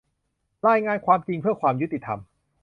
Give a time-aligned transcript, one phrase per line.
[0.67, 2.19] รายงาน "ความจริงเพื่อความยุติธรรม"